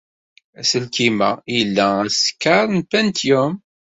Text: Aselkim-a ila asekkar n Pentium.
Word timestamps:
Aselkim-a 0.59 1.31
ila 1.59 1.87
asekkar 2.05 2.67
n 2.71 2.79
Pentium. 2.91 3.53